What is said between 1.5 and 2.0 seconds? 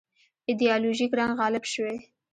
شوی.